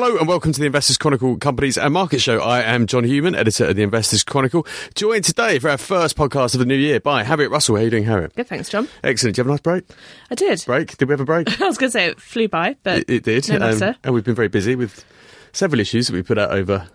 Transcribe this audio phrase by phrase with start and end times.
[0.00, 2.38] hello and welcome to the Investors Chronicle Companies and uh, Market Show.
[2.38, 6.54] I am John Hughman, editor of the Investors Chronicle, joined today for our first podcast
[6.54, 7.74] of the new year by Harriet Russell.
[7.74, 8.32] How are you doing, Harriet?
[8.36, 8.86] Good, thanks, John.
[9.02, 9.34] Excellent.
[9.34, 9.84] Did you have a nice break?
[10.30, 10.62] I did.
[10.64, 10.96] Break?
[10.98, 11.60] Did we have a break?
[11.60, 13.48] I was going to say it flew by, but it, it did.
[13.48, 13.96] No um, matter.
[14.04, 15.04] and we've been very busy with
[15.52, 16.86] several issues that we put out over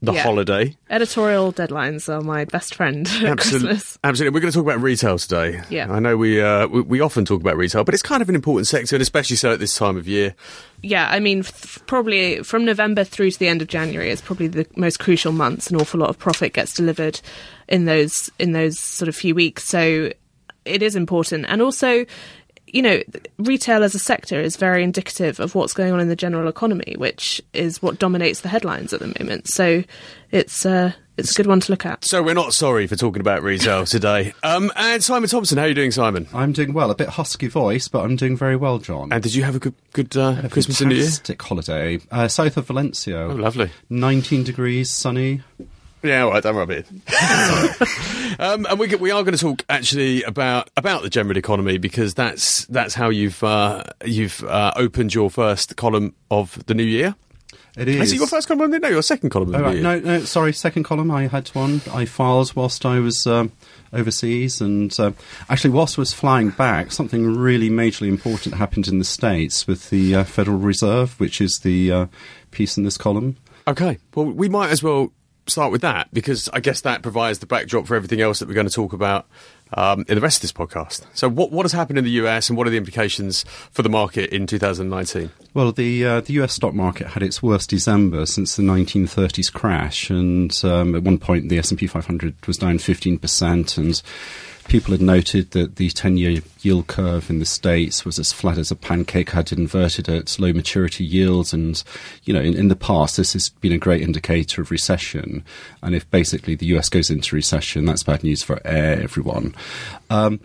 [0.00, 0.22] the Yeah.
[0.22, 0.76] holiday.
[0.90, 3.06] editorial deadlines are my best friend
[3.38, 3.98] Christmas.
[4.04, 4.34] Absolutely.
[4.34, 5.60] We're going to talk about retail today.
[5.70, 5.90] Yeah.
[5.92, 8.34] I know we, uh, we we often talk about retail, but it's kind of an
[8.34, 10.34] important sector, and especially so at this time of year.
[10.82, 14.46] Yeah, I mean, f- probably from November through to the end of January is probably
[14.46, 15.68] the most crucial months.
[15.70, 17.20] An awful lot of profit gets delivered
[17.68, 20.12] in those in those sort of few weeks, so
[20.64, 21.46] it is important.
[21.48, 22.04] And also,
[22.72, 23.02] you know,
[23.38, 26.94] retail as a sector is very indicative of what's going on in the general economy,
[26.98, 29.48] which is what dominates the headlines at the moment.
[29.48, 29.84] So
[30.30, 32.04] it's uh, it's a good one to look at.
[32.04, 34.34] So we're not sorry for talking about retail today.
[34.42, 36.28] Um, and Simon Thompson, how are you doing, Simon?
[36.32, 36.90] I'm doing well.
[36.90, 39.12] A bit husky voice, but I'm doing very well, John.
[39.12, 41.04] And did you have a good good uh, Christmas and New Year?
[41.04, 42.00] Fantastic holiday.
[42.10, 43.22] Uh, south of Valencia.
[43.22, 43.70] Oh, lovely.
[43.90, 45.42] 19 degrees, sunny.
[46.02, 46.86] Yeah, all right, don't rub it.
[48.38, 52.14] um, and we, we are going to talk actually about about the general economy because
[52.14, 57.14] that's that's how you've uh, you've uh, opened your first column of the new year.
[57.76, 58.00] It is.
[58.00, 58.70] Is it your first column?
[58.70, 59.74] No, your second column of Oh, the right.
[59.74, 59.82] year.
[59.82, 61.10] No, no, sorry, second column.
[61.12, 61.80] I had one.
[61.92, 63.52] I filed whilst I was um,
[63.92, 64.60] overseas.
[64.60, 65.12] And uh,
[65.48, 69.90] actually, whilst I was flying back, something really majorly important happened in the States with
[69.90, 72.06] the uh, Federal Reserve, which is the uh,
[72.50, 73.36] piece in this column.
[73.68, 75.12] Okay, well, we might as well
[75.50, 78.54] start with that because I guess that provides the backdrop for everything else that we're
[78.54, 79.26] going to talk about
[79.74, 81.04] um, in the rest of this podcast.
[81.14, 83.88] So, what what has happened in the US and what are the implications for the
[83.88, 85.30] market in 2019?
[85.54, 86.54] Well, the uh, the U.S.
[86.54, 91.48] stock market had its worst December since the 1930s crash, and um, at one point
[91.48, 94.00] the S&P 500 was down 15 percent, and
[94.68, 98.70] people had noted that the 10-year yield curve in the states was as flat as
[98.70, 101.82] a pancake, had inverted at low maturity yields, and
[102.24, 105.44] you know in, in the past this has been a great indicator of recession,
[105.82, 106.88] and if basically the U.S.
[106.88, 109.54] goes into recession, that's bad news for everyone.
[110.10, 110.40] Um,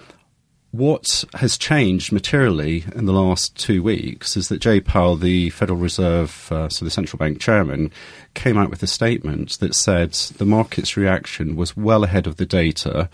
[0.74, 5.78] what has changed materially in the last two weeks is that Jay Powell, the Federal
[5.78, 7.92] Reserve, uh, so the central bank chairman,
[8.34, 12.46] came out with a statement that said the market's reaction was well ahead of the
[12.48, 13.08] data.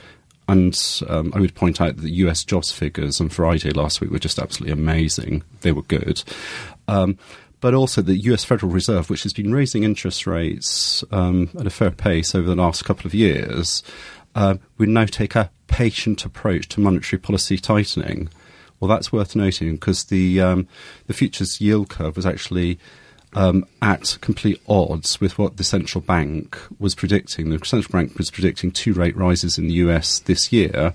[0.49, 0.75] And
[1.07, 4.17] um, I would point out that the US jobs figures on Friday last week were
[4.17, 5.43] just absolutely amazing.
[5.61, 6.23] They were good.
[6.87, 7.19] Um,
[7.61, 11.69] but also the US Federal Reserve, which has been raising interest rates um, at a
[11.69, 13.83] fair pace over the last couple of years,
[14.33, 18.27] uh, would now take a patient approach to monetary policy tightening.
[18.79, 20.67] Well, that's worth noting because the um,
[21.05, 22.79] the futures yield curve was actually
[23.33, 27.49] um, at complete odds with what the central bank was predicting.
[27.49, 30.93] The central bank was predicting two rate rises in the US this year.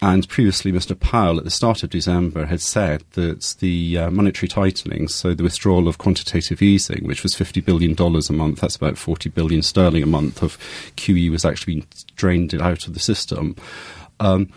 [0.00, 0.98] And previously, Mr.
[0.98, 5.44] Powell, at the start of December, had said that the uh, monetary tightening, so the
[5.44, 10.02] withdrawal of quantitative easing, which was $50 billion a month, that's about 40 billion sterling
[10.02, 10.58] a month of
[10.96, 11.86] QE, was actually being
[12.16, 13.54] drained out of the system.
[14.18, 14.52] Um,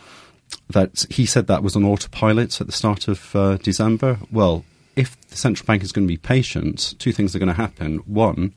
[0.72, 4.18] that he said that was on autopilot at the start of uh, December.
[4.32, 7.53] Well, if the central bank is going to be patient, two things are going to
[7.53, 7.97] happen.
[8.00, 8.53] One,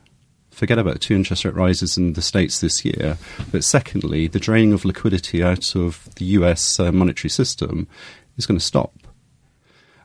[0.50, 3.18] forget about two interest rate rises in the States this year.
[3.50, 7.88] But secondly, the draining of liquidity out of the US uh, monetary system
[8.36, 8.94] is going to stop.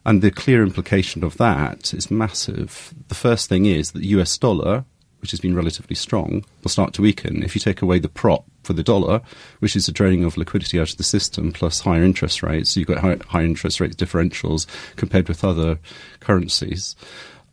[0.06, 2.94] And the clear implication of that is massive.
[3.08, 4.86] The first thing is that the US dollar,
[5.22, 7.44] which has been relatively strong, will start to weaken.
[7.44, 9.22] If you take away the prop for the dollar,
[9.60, 12.80] which is the draining of liquidity out of the system, plus higher interest rates, so
[12.80, 14.66] you've got high, higher interest rate differentials
[14.96, 15.80] compared with other
[16.20, 16.96] currencies.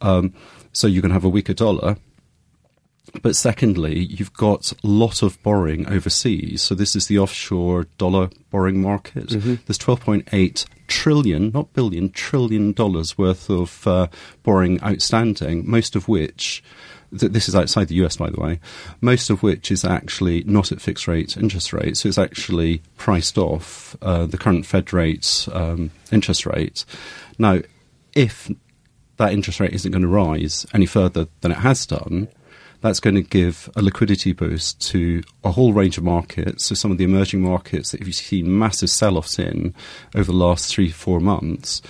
[0.00, 0.32] Um,
[0.72, 1.96] so you can have a weaker dollar.
[3.22, 6.62] But secondly, you've got a lot of borrowing overseas.
[6.62, 9.30] So this is the offshore dollar borrowing market.
[9.30, 14.08] There's 12.8 trillion, not billion, trillion dollars worth of uh,
[14.42, 16.62] borrowing outstanding, most of which
[17.18, 18.60] th- this is outside the US, by the way,
[19.00, 22.00] most of which is actually not at fixed rate interest rates.
[22.00, 26.84] So it's actually priced off uh, the current Fed rates um, interest rate.
[27.38, 27.60] Now,
[28.14, 28.50] if
[29.16, 32.28] that interest rate isn't going to rise any further than it has done,
[32.80, 36.64] that's going to give a liquidity boost to a whole range of markets.
[36.66, 39.74] So some of the emerging markets that you've seen massive sell-offs in
[40.14, 41.82] over the last three, four months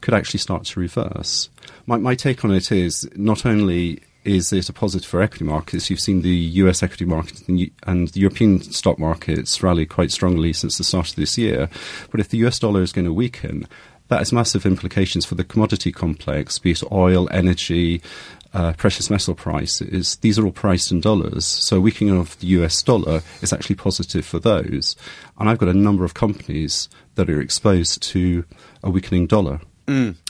[0.00, 1.48] could actually start to reverse.
[1.86, 5.88] My, my take on it is not only is it a positive for equity markets,
[5.88, 10.76] you've seen the US equity market and the European stock markets rally quite strongly since
[10.76, 11.68] the start of this year.
[12.10, 13.66] But if the US dollar is going to weaken,
[14.08, 18.02] that has massive implications for the commodity complex, be it oil, energy,
[18.52, 20.16] uh, precious metal prices.
[20.16, 21.44] These are all priced in dollars.
[21.44, 24.96] So weakening of the US dollar is actually positive for those.
[25.38, 28.44] And I've got a number of companies that are exposed to
[28.82, 29.60] a weakening dollar.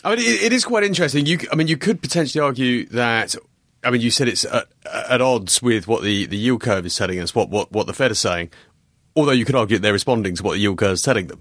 [0.04, 1.25] I mean, it, it is quite interesting.
[1.25, 3.37] You, I mean, you could potentially argue that
[3.86, 6.96] I mean, you said it's at, at, odds with what the, the yield curve is
[6.96, 8.50] telling us, what, what, what the Fed is saying,
[9.14, 11.40] although you could argue that they're responding to what the yield curve is telling them.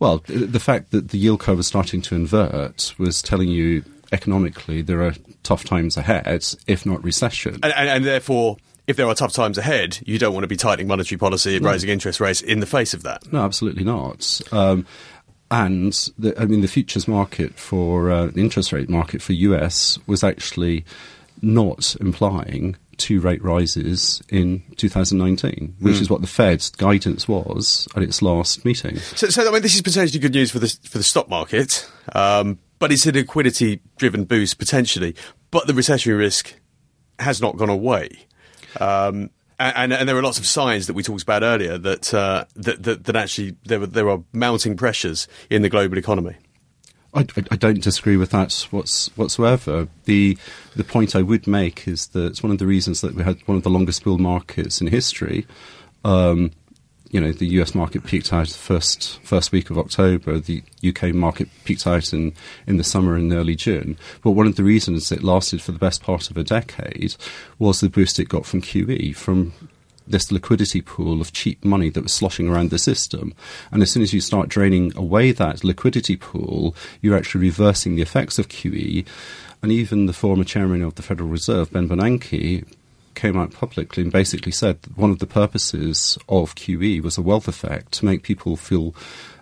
[0.00, 4.82] Well, the fact that the yield curve was starting to invert was telling you economically
[4.82, 7.54] there are tough times ahead, if not recession.
[7.62, 8.56] And, and, and therefore,
[8.86, 11.64] if there are tough times ahead, you don't want to be tightening monetary policy and
[11.64, 11.70] no.
[11.70, 13.32] raising interest rates in the face of that.
[13.32, 14.40] No, absolutely not.
[14.52, 14.86] Um,
[15.50, 19.98] and the, I mean, the futures market for uh, the interest rate market for US
[20.06, 20.84] was actually
[21.42, 26.00] not implying two rate rises in 2019, which mm.
[26.00, 28.96] is what the Fed's guidance was at its last meeting.
[28.98, 31.88] So, so I mean, this is potentially good news for the for the stock market,
[32.12, 35.14] um, but it's a liquidity-driven boost potentially.
[35.50, 36.54] But the recessionary risk
[37.18, 38.10] has not gone away.
[38.78, 39.30] Um,
[39.60, 42.82] and, and, there are lots of signs that we talked about earlier that uh, that,
[42.84, 46.36] that, that actually there there are mounting pressures in the global economy.
[47.14, 49.88] I, I, don't disagree with that whatsoever.
[50.04, 50.36] The
[50.76, 53.40] the point I would make is that it's one of the reasons that we had
[53.46, 55.46] one of the longest bull markets in history.
[56.04, 56.52] Um,
[57.10, 60.38] you know, the US market peaked out the first first week of October.
[60.38, 62.34] The UK market peaked out in,
[62.66, 63.96] in the summer and early June.
[64.22, 67.16] But one of the reasons it lasted for the best part of a decade
[67.58, 69.54] was the boost it got from QE, from
[70.10, 73.34] this liquidity pool of cheap money that was sloshing around the system.
[73.70, 78.02] And as soon as you start draining away that liquidity pool, you're actually reversing the
[78.02, 79.06] effects of QE.
[79.62, 82.64] And even the former chairman of the Federal Reserve, Ben Bernanke,
[83.14, 87.22] came out publicly and basically said that one of the purposes of QE was a
[87.22, 88.94] wealth effect to make people feel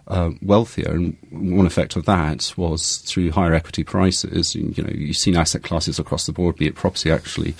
[0.08, 4.54] uh, wealthier, and one effect of that was through higher equity prices.
[4.54, 7.54] You know, you've seen asset classes across the board, be it property, actually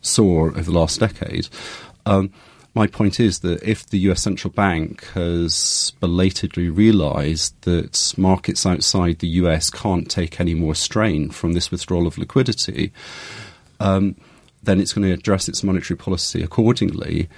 [0.00, 1.48] soar over the last decade.
[2.06, 2.32] Um,
[2.74, 9.18] my point is that if the US central bank has belatedly realized that markets outside
[9.18, 12.92] the US can't take any more strain from this withdrawal of liquidity,
[13.80, 14.14] um,
[14.62, 17.28] then it's going to address its monetary policy accordingly.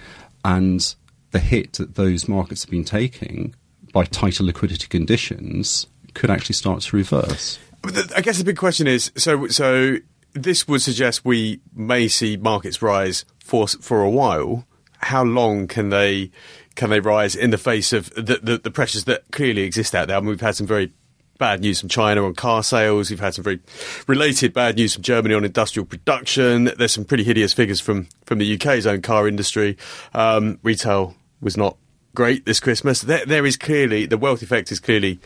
[0.44, 0.94] And
[1.30, 3.54] the hit that those markets have been taking
[3.92, 7.58] by tighter liquidity conditions could actually start to reverse.
[7.84, 9.98] I guess the big question is so so
[10.32, 14.66] this would suggest we may see markets rise for for a while.
[15.00, 16.30] How long can they
[16.74, 20.08] can they rise in the face of the, the, the pressures that clearly exist out
[20.08, 20.16] there?
[20.16, 20.92] I mean, we've had some very
[21.38, 23.10] bad news from China on car sales.
[23.10, 23.60] We've had some very
[24.06, 26.70] related bad news from Germany on industrial production.
[26.76, 29.76] There's some pretty hideous figures from, from the UK's own car industry.
[30.14, 31.76] Um, retail was not
[32.14, 33.02] great this Christmas.
[33.02, 35.20] There, there is clearly, the wealth effect is clearly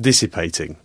[0.00, 0.76] dissipating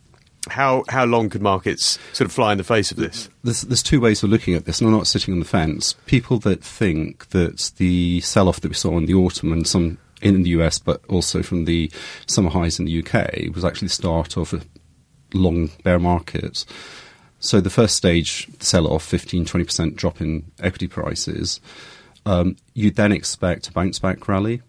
[0.50, 3.30] how how long could markets sort of fly in the face of this?
[3.44, 5.94] There's, there's two ways of looking at this, and I'm not sitting on the fence.
[6.06, 10.42] People that think that the sell-off that we saw in the autumn and some in
[10.44, 11.92] the US, but also from the
[12.26, 14.62] summer highs in the UK, was actually the start of a
[15.34, 16.66] long bear market.
[17.40, 21.62] So the first stage sell-off, 15, 20% drop in equity prices,
[22.26, 24.62] um, you then expect a bounce back rally,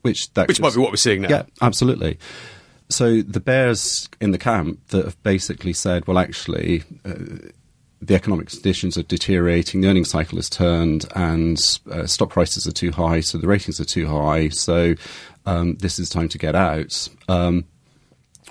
[0.00, 1.28] which that which might be what we're seeing now.
[1.28, 2.18] Yeah, absolutely
[2.88, 7.50] so the bears in the camp that have basically said, well, actually, uh,
[8.00, 12.72] the economic conditions are deteriorating, the earnings cycle has turned, and uh, stock prices are
[12.72, 14.94] too high, so the ratings are too high, so
[15.46, 17.08] um, this is time to get out.
[17.28, 17.64] Um,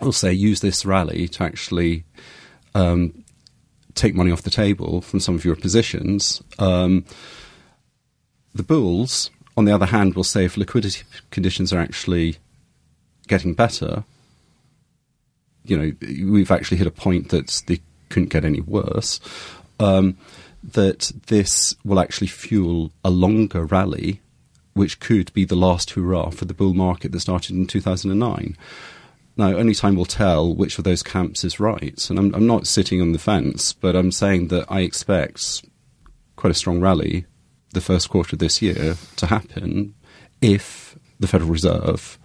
[0.01, 2.03] I'll say use this rally to actually
[2.75, 3.23] um,
[3.95, 6.43] take money off the table from some of your positions.
[6.59, 7.05] Um,
[8.53, 12.37] the bulls, on the other hand, will say if liquidity conditions are actually
[13.27, 14.03] getting better,
[15.67, 19.19] you know, we've actually hit a point that they couldn't get any worse.
[19.79, 20.17] Um,
[20.63, 24.21] that this will actually fuel a longer rally,
[24.73, 28.57] which could be the last hurrah for the bull market that started in 2009.
[29.37, 32.09] Now, only time will tell which of those camps is right.
[32.09, 35.63] And I'm, I'm not sitting on the fence, but I'm saying that I expect
[36.35, 37.25] quite a strong rally
[37.73, 39.93] the first quarter of this year to happen
[40.41, 42.17] if the Federal Reserve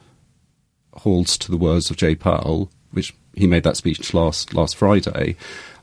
[0.94, 5.36] holds to the words of Jay Powell, which he made that speech last last Friday,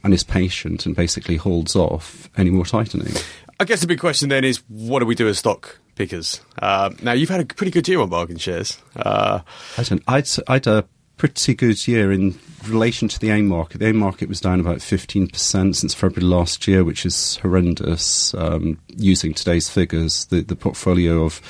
[0.03, 3.13] and is patient and basically holds off any more tightening.
[3.59, 6.41] I guess the big question then is, what do we do as stock pickers?
[6.61, 8.79] Uh, now you've had a pretty good year on bargain shares.
[8.95, 9.41] Uh,
[9.77, 10.03] I don't.
[10.07, 10.85] I'd, I'd a
[11.19, 13.79] pretty good year in relation to the AIM market.
[13.79, 18.33] The AIM market was down about 15% since February last year, which is horrendous.
[18.33, 21.41] Um, using today's figures, the, the portfolio of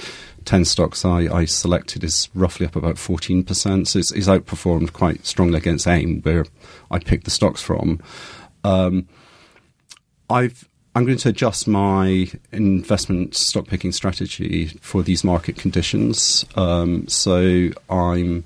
[0.49, 3.85] 10 stocks I, I selected is roughly up about 14%.
[3.85, 6.43] So it's, it's outperformed quite strongly against AIM, where
[6.89, 8.01] I picked the stocks from.
[8.63, 9.07] Um,
[10.27, 16.45] I've I'm going to adjust my investment stock picking strategy for these market conditions.
[16.55, 18.43] Um, so I'm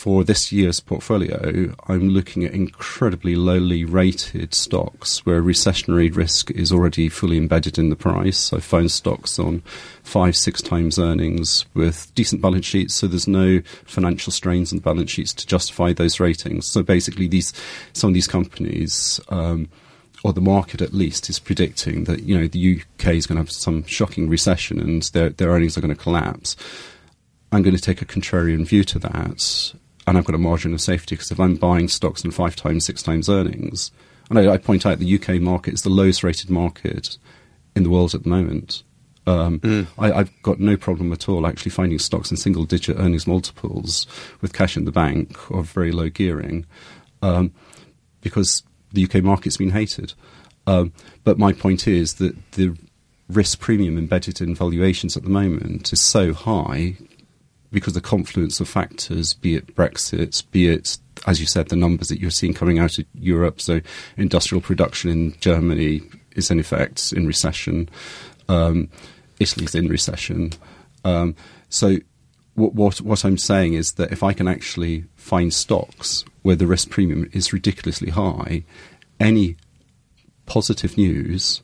[0.00, 6.72] for this year's portfolio, I'm looking at incredibly lowly rated stocks where recessionary risk is
[6.72, 8.50] already fully embedded in the price.
[8.50, 9.60] I found stocks on
[10.02, 14.82] five, six times earnings with decent balance sheets, so there's no financial strains on the
[14.82, 16.66] balance sheets to justify those ratings.
[16.66, 17.52] So basically, these
[17.92, 19.20] some of these companies.
[19.28, 19.68] Um,
[20.22, 23.42] or the market at least is predicting that you know the UK is going to
[23.42, 26.56] have some shocking recession and their their earnings are going to collapse.
[27.52, 29.72] I'm going to take a contrarian view to that,
[30.06, 32.84] and I've got a margin of safety because if I'm buying stocks in five times,
[32.84, 33.90] six times earnings,
[34.28, 37.18] and I, I point out the UK market is the lowest rated market
[37.74, 38.82] in the world at the moment.
[39.26, 39.86] Um, mm.
[39.98, 44.06] I, have got no problem at all actually finding stocks in single digit earnings multiples
[44.40, 46.66] with cash in the bank or very low gearing
[47.22, 47.52] um,
[48.22, 50.14] because the UK market's been hated.
[50.66, 50.92] Um,
[51.22, 52.76] but my point is that the
[53.28, 56.96] risk premium embedded in valuations at the moment is so high
[57.72, 62.08] because the confluence of factors, be it Brexit, be it, as you said, the numbers
[62.08, 63.80] that you're seeing coming out of Europe, so
[64.16, 66.02] industrial production in Germany
[66.34, 67.88] is in effect in recession,
[68.48, 68.88] um,
[69.38, 70.52] Italy's in recession.
[71.04, 71.34] Um,
[71.68, 71.96] so
[72.54, 76.66] what, what, what I'm saying is that if I can actually find stocks where the
[76.66, 78.64] risk premium is ridiculously high,
[79.18, 79.56] any
[80.46, 81.62] positive news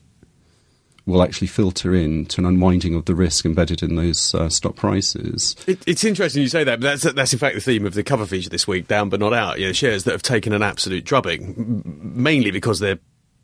[1.07, 4.75] will actually filter in to an unwinding of the risk embedded in those uh, stock
[4.75, 5.55] prices.
[5.65, 8.03] It, it's interesting you say that, but that's, that's in fact the theme of the
[8.03, 9.59] cover feature this week, down but not out.
[9.59, 12.99] You know, shares that have taken an absolute drubbing, mainly because they're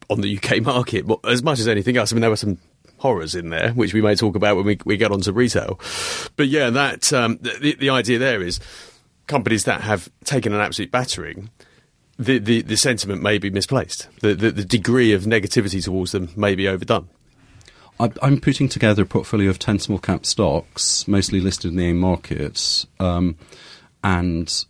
[0.09, 2.11] on the UK market, but as much as anything else.
[2.11, 2.59] I mean, there were some
[2.97, 5.79] horrors in there, which we may talk about when we, we get onto retail.
[6.35, 8.59] But yeah, that um, the, the idea there is
[9.27, 11.49] companies that have taken an absolute battering–
[12.17, 14.07] the, the, the, sentiment may be misplaced.
[14.21, 17.09] The, the, the, degree of negativity towards them may be overdone.
[18.21, 21.99] I'm putting together a portfolio of 10 small cap stocks, mostly listed in the AIM
[21.99, 22.87] markets.
[22.99, 23.37] Um,
[24.03, 24.65] and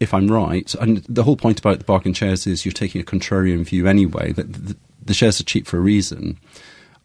[0.00, 3.04] if I'm right, and the whole point about the bargain shares is you're taking a
[3.04, 6.38] contrarian view anyway, that the, the shares are cheap for a reason.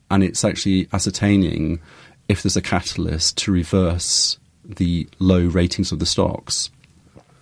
[0.09, 1.79] And it's actually ascertaining
[2.27, 6.69] if there's a catalyst to reverse the low ratings of the stocks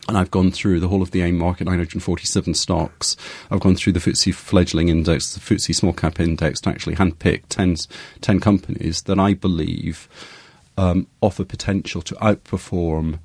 [0.10, 3.16] and I've gone through the whole of the AIM market, 947 stocks.
[3.50, 7.44] I've gone through the FTSE fledgling index, the FTSE small cap index, to actually handpick
[7.50, 7.78] 10,
[8.22, 10.10] 10 companies that I believe
[10.78, 13.20] um, offer potential to outperform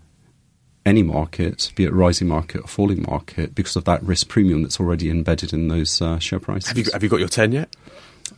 [0.87, 4.79] any market, be it rising market or falling market, because of that risk premium that's
[4.79, 6.69] already embedded in those uh, share prices.
[6.69, 7.75] Have you, have you got your 10 yet?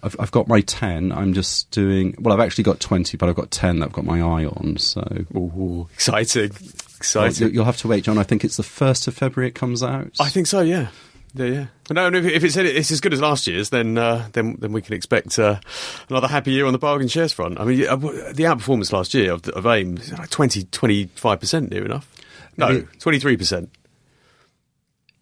[0.03, 1.13] I've, I've, got my 10.
[1.13, 4.05] I'm just doing, well, I've actually got 20, but I've got 10 that I've got
[4.05, 4.77] my eye on.
[4.79, 5.01] So,
[5.35, 6.53] Ooh, exciting.
[6.97, 7.47] Exciting.
[7.47, 8.19] Well, you'll have to wait, John.
[8.19, 10.11] I think it's the 1st of February it comes out.
[10.19, 10.89] I think so, yeah.
[11.35, 11.67] Yeah, yeah.
[11.91, 14.81] No, if, if it's, it's as good as last year's, then uh, then then we
[14.81, 15.61] can expect uh,
[16.09, 17.61] another happy year on the bargain shares front.
[17.61, 22.11] I mean, the outperformance last year of, of AIM, like 20, 25% near enough.
[22.57, 23.71] No, twenty three percent.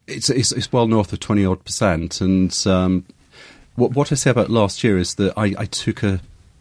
[0.07, 3.07] It's, it's it's well north of twenty odd percent, and um,
[3.75, 6.21] what what I say about last year is that I, I took a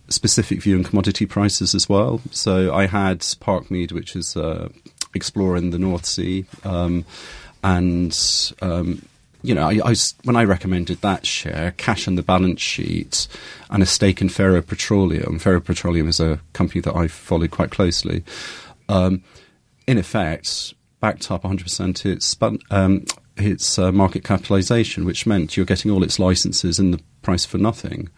[0.10, 2.22] specific view on commodity prices as well.
[2.32, 4.70] So I had Parkmead, which is uh,
[5.14, 7.06] exploring the North Sea, um,
[7.64, 8.18] and
[8.62, 9.02] um,
[9.44, 13.28] you know, I, I when I recommended that share, cash on the balance sheet,
[13.70, 15.38] and a stake in Faroe Petroleum.
[15.38, 18.24] Faroe Petroleum is a company that I followed quite closely.
[18.88, 19.24] Um,
[19.86, 22.38] in effect, backed up 100% its
[22.72, 23.06] um,
[23.36, 27.58] its uh, market capitalization, which meant you're getting all its licenses in the price for
[27.58, 28.10] nothing.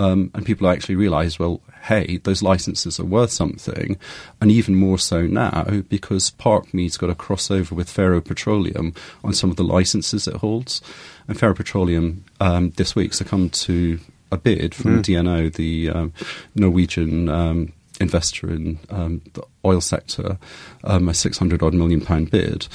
[0.00, 3.98] Um, and people actually realise, well, hey, those licenses are worth something,
[4.40, 9.50] and even more so now because Parkmead's got a crossover with Faroe Petroleum on some
[9.50, 10.80] of the licenses it holds,
[11.28, 14.00] and Faroe Petroleum um, this week succumbed to
[14.32, 15.02] a bid from mm.
[15.02, 16.12] DNO, the um,
[16.54, 20.38] Norwegian um, investor in um, the oil sector,
[20.84, 22.68] um, a six hundred odd million pound bid.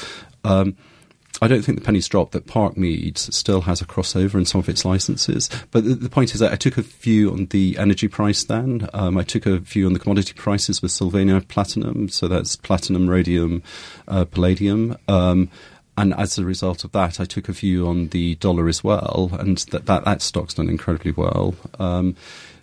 [1.41, 4.69] I don't think the penny's dropped that Parkmead still has a crossover in some of
[4.69, 5.49] its licenses.
[5.71, 8.89] But the, the point is that I took a view on the energy price then.
[8.93, 12.09] Um, I took a view on the commodity prices with Sylvania Platinum.
[12.09, 13.63] So that's platinum, rhodium,
[14.07, 14.97] uh, palladium.
[15.07, 15.49] Um,
[15.97, 19.29] and as a result of that, I took a view on the dollar as well,
[19.39, 21.55] and that that, that stock's done incredibly well.
[21.79, 22.15] Um,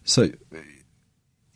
[0.04, 0.24] so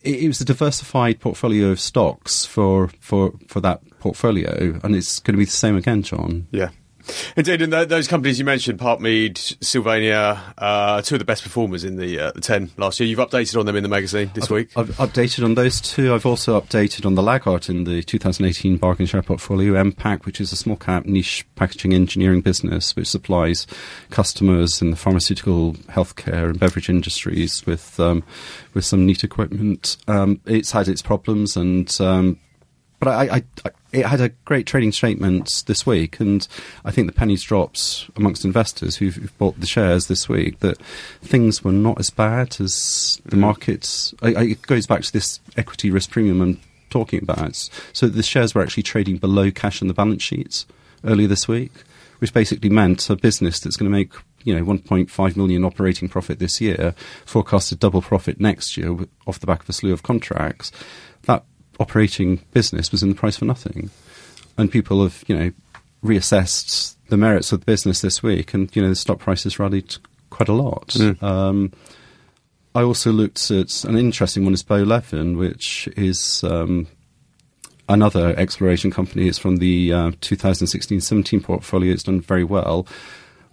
[0.02, 5.18] it, it, was a diversified portfolio of stocks for, for, for that portfolio, and it's
[5.18, 6.46] going to be the same again, John.
[6.50, 6.70] Yeah.
[7.36, 11.96] Indeed, and those companies you mentioned, Parkmead, Sylvania, uh, two of the best performers in
[11.96, 13.08] the, uh, the 10 last year.
[13.08, 14.70] You've updated on them in the magazine this I've, week.
[14.76, 16.14] I've updated on those two.
[16.14, 20.52] I've also updated on the laggard in the 2018 bargain share portfolio, Mpac, which is
[20.52, 23.66] a small cap niche packaging engineering business which supplies
[24.10, 28.22] customers in the pharmaceutical, healthcare, and beverage industries with um,
[28.74, 29.96] with some neat equipment.
[30.08, 32.38] Um, it's had its problems, and um,
[32.98, 36.46] but I, I, I it had a great trading statement this week, and
[36.84, 40.78] I think the pennies dropped amongst investors who've, who've bought the shares this week that
[41.22, 43.40] things were not as bad as the mm.
[43.40, 44.14] markets.
[44.20, 46.60] I, I, it goes back to this equity risk premium I'm
[46.90, 47.56] talking about.
[47.94, 50.66] So the shares were actually trading below cash on the balance sheets
[51.02, 51.72] earlier this week,
[52.18, 54.12] which basically meant a business that's going to make
[54.44, 58.94] you know 1.5 million operating profit this year, forecasted double profit next year
[59.26, 60.70] off the back of a slew of contracts.
[61.78, 63.90] Operating business was in the price for nothing,
[64.56, 65.52] and people have you know
[66.02, 69.58] reassessed the merits of the business this week, and you know the stock price has
[69.58, 69.96] rallied
[70.30, 70.88] quite a lot.
[70.88, 71.22] Mm.
[71.22, 71.72] Um,
[72.74, 76.86] I also looked at an interesting one is Bowleven, which is um,
[77.88, 79.28] another exploration company.
[79.28, 81.92] It's from the uh, 2016-17 portfolio.
[81.92, 82.86] It's done very well.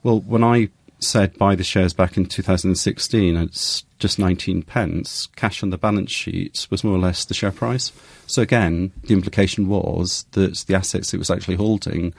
[0.04, 0.70] Well, when I
[1.04, 5.28] said buy the shares back in 2016, it's just 19 pence.
[5.36, 7.92] Cash on the balance sheet was more or less the share price.
[8.28, 12.14] So again, the implication was that the assets it was actually holding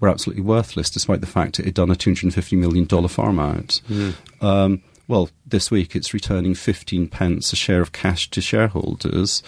[0.00, 3.80] were absolutely worthless, despite the fact it had done a 250 million dollar farm out.
[3.88, 4.14] Mm.
[4.42, 9.42] Um, well, this week it's returning 15 pence a share of cash to shareholders,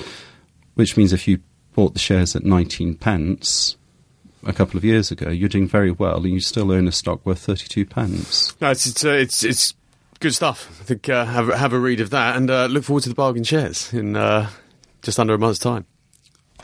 [0.75, 1.41] which means if you
[1.75, 3.77] bought the shares at 19 pence,
[4.45, 7.25] a couple of years ago, you're doing very well, and you still own a stock
[7.27, 8.55] worth 32 pence.
[8.61, 9.75] No, it's it's uh, it's, it's
[10.21, 10.69] good stuff.
[10.81, 13.15] I think uh, have have a read of that and uh, look forward to the
[13.15, 14.49] bargain shares in uh,
[15.03, 15.87] just under a month's time.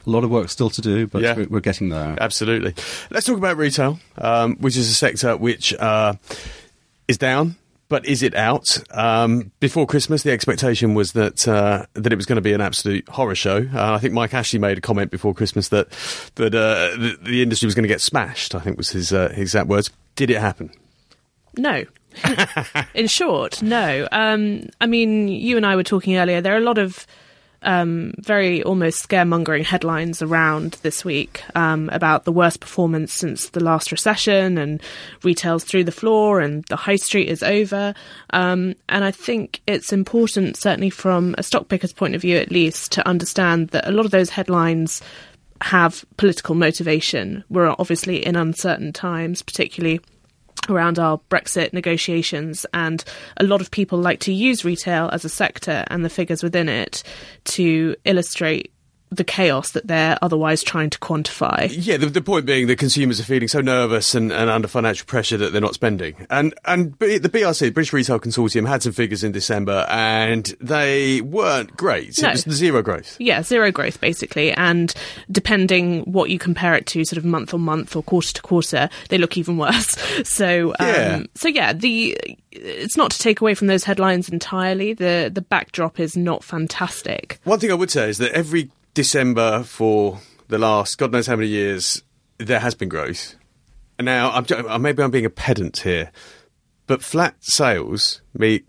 [0.06, 1.34] A lot of work still to do, but Yeah.
[1.34, 2.14] we're, we're getting there.
[2.20, 2.74] Absolutely.
[3.10, 6.14] Let's talk about retail, um, which is a sector which uh,
[7.08, 7.56] is down.
[7.88, 8.78] But is it out?
[8.90, 12.60] Um, before Christmas, the expectation was that uh, that it was going to be an
[12.60, 13.66] absolute horror show.
[13.74, 15.90] Uh, I think Mike Ashley made a comment before Christmas that
[16.36, 18.54] that uh, the, the industry was going to get smashed.
[18.54, 19.90] I think was his uh, exact words.
[20.16, 20.70] Did it happen?
[21.56, 21.84] No.
[22.94, 24.08] In short, no.
[24.12, 26.40] Um, I mean, you and I were talking earlier.
[26.40, 27.06] There are a lot of
[27.64, 33.62] um, very almost scaremongering headlines around this week um, about the worst performance since the
[33.62, 34.82] last recession and
[35.22, 37.94] retail's through the floor and the high street is over.
[38.30, 42.50] Um, and I think it's important, certainly from a stock picker's point of view at
[42.50, 45.02] least, to understand that a lot of those headlines
[45.60, 47.44] have political motivation.
[47.48, 50.00] We're obviously in uncertain times, particularly
[50.68, 53.04] around our Brexit negotiations, and
[53.36, 56.68] a lot of people like to use retail as a sector and the figures within
[56.68, 57.02] it
[57.44, 58.73] to illustrate
[59.16, 61.68] the chaos that they're otherwise trying to quantify.
[61.70, 65.06] Yeah, the, the point being that consumers are feeling so nervous and, and under financial
[65.06, 66.14] pressure that they're not spending.
[66.30, 71.20] And and the BRC, the British Retail Consortium, had some figures in December, and they
[71.20, 72.20] weren't great.
[72.22, 72.30] No.
[72.30, 73.16] It was zero growth.
[73.20, 74.92] Yeah, zero growth basically, and
[75.30, 78.88] depending what you compare it to, sort of month on month or quarter to quarter,
[79.08, 79.96] they look even worse.
[80.24, 81.22] So, um, Yeah.
[81.34, 82.16] so yeah, the
[82.52, 84.92] it's not to take away from those headlines entirely.
[84.94, 87.38] The the backdrop is not fantastic.
[87.44, 91.36] One thing I would say is that every December for the last God knows how
[91.36, 92.02] many years,
[92.38, 93.34] there has been growth.
[93.98, 96.10] And now, I'm, uh, maybe I'm being a pedant here,
[96.86, 98.22] but flat sales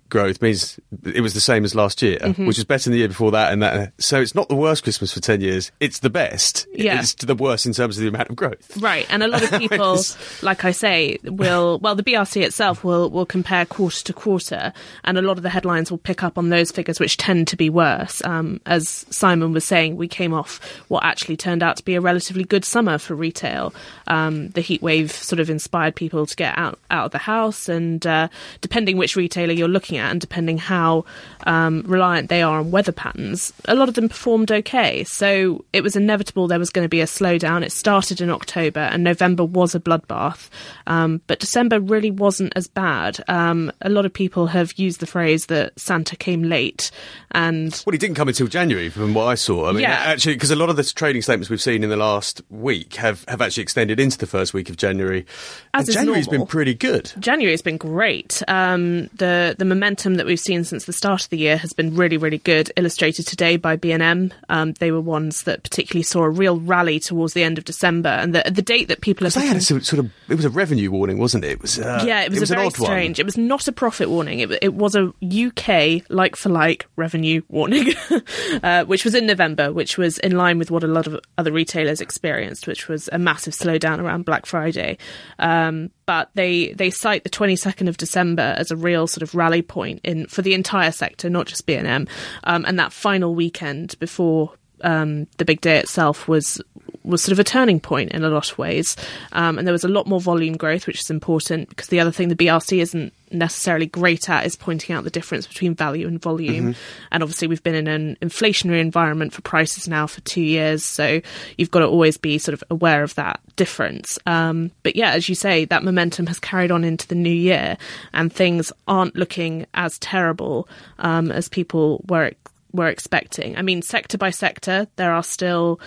[0.09, 0.79] growth means
[1.13, 2.45] it was the same as last year, Mm-hmm.
[2.47, 3.51] which was better than the year before that.
[3.51, 6.67] And that, so it's not the worst Christmas for ten years; it's the best.
[6.73, 6.99] Yeah.
[6.99, 8.77] It's the worst in terms of the amount of growth.
[8.77, 9.97] Right, and a lot of people,
[10.41, 14.73] like I say, will well, the BRC itself will will compare quarter to quarter,
[15.03, 17.55] and a lot of the headlines will pick up on those figures, which tend to
[17.57, 18.23] be worse.
[18.25, 22.01] Um, as Simon was saying, we came off what actually turned out to be a
[22.01, 23.73] relatively good summer for retail.
[24.07, 27.67] Um, the heat wave sort of inspired people to get out out of the house,
[27.69, 28.27] and uh,
[28.61, 31.05] depending which retailer you're looking at, and depending how
[31.47, 35.03] um, reliant they are on weather patterns, a lot of them performed okay.
[35.03, 37.63] So it was inevitable there was going to be a slowdown.
[37.63, 40.49] It started in October, and November was a bloodbath.
[40.87, 43.23] Um, but December really wasn't as bad.
[43.27, 46.91] Um, a lot of people have used the phrase that Santa came late,
[47.31, 49.67] and Well, he didn't come until January, from what I saw.
[49.69, 49.91] I mean, Yeah.
[50.05, 53.25] actually, because a lot of the trading statements we've seen in the last week have,
[53.27, 55.25] have actually extended into the first week of January.
[55.73, 56.45] As and January's normal.
[56.45, 57.11] been pretty good.
[57.19, 58.41] January has been great.
[58.47, 61.95] Um, the the momentum that we've seen since the start of the year has been
[61.95, 62.71] really really good.
[62.75, 64.33] Illustrated today by B and M.
[64.49, 68.09] Um, they were ones that particularly saw a real rally towards the end of December,
[68.09, 70.49] and the the date that people are They had a sort of, it was a
[70.49, 71.51] revenue warning, wasn't it?
[71.51, 73.15] It was, uh, yeah, it was, a an very odd one.
[73.17, 74.39] It was not a profit warning.
[74.39, 77.93] It, it was a UK like for like revenue warning,
[78.63, 81.51] uh, which was in November, which was in line with what a lot of other
[81.51, 84.97] retailers experienced, which was a massive slowdown around Black Friday.
[85.39, 89.61] Um, but they they cite the 22nd of December as a real sort of rally
[89.61, 92.07] point in for the entire sector, not just B&M.
[92.43, 96.61] Um, and that final weekend before um, the big day itself was
[97.05, 98.95] was sort of a turning point in a lot of ways,
[99.31, 102.11] um, and there was a lot more volume growth, which is important because the other
[102.11, 106.21] thing the BRC isn't necessarily great at is pointing out the difference between value and
[106.21, 106.73] volume.
[106.73, 107.05] Mm-hmm.
[107.11, 111.21] And obviously, we've been in an inflationary environment for prices now for two years, so
[111.57, 114.17] you've got to always be sort of aware of that difference.
[114.25, 117.77] Um, but yeah, as you say, that momentum has carried on into the new year,
[118.13, 120.67] and things aren't looking as terrible
[120.99, 122.31] um, as people were
[122.75, 123.57] were expecting.
[123.57, 125.79] I mean, sector by sector, there are still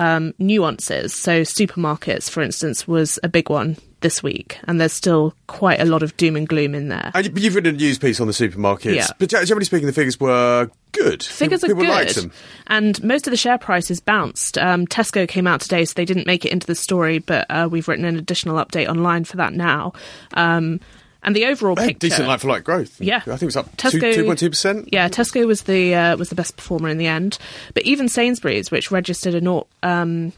[0.00, 1.14] um, nuances.
[1.14, 5.84] So, supermarkets, for instance, was a big one this week, and there's still quite a
[5.84, 7.12] lot of doom and gloom in there.
[7.14, 9.08] And you've written a news piece on the supermarkets, yeah.
[9.18, 11.22] but generally speaking, the figures were good.
[11.22, 12.30] Figures people, people are good,
[12.68, 14.56] and most of the share prices bounced.
[14.56, 17.68] Um, Tesco came out today, so they didn't make it into the story, but uh,
[17.70, 19.92] we've written an additional update online for that now.
[20.32, 20.80] Um,
[21.22, 23.00] and the overall picture, decent like for like growth.
[23.00, 24.88] Yeah, I think it was up two point two percent.
[24.92, 27.38] Yeah, Tesco was the uh, was the best performer in the end,
[27.74, 29.68] but even Sainsbury's, which registered a naught.
[29.82, 30.32] Um,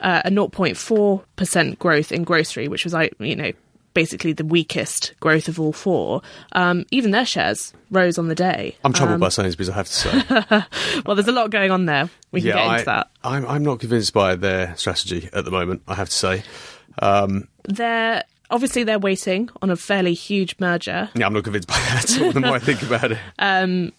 [0.00, 3.50] uh, a 0.4% growth in grocery, which was, like, you know,
[3.94, 6.22] basically the weakest growth of all four.
[6.52, 8.76] Um, even their shares rose on the day.
[8.84, 11.00] I'm troubled um, by Sainsbury's, I have to say.
[11.04, 12.08] well, there's a lot going on there.
[12.30, 13.10] We can yeah, get into I, that.
[13.24, 16.42] I'm, I'm not convinced by their strategy at the moment, I have to say.
[17.00, 21.10] Um, they're obviously they're waiting on a fairly huge merger.
[21.14, 22.32] Yeah, I'm not convinced by that at all.
[22.32, 23.92] The more I think about it, um,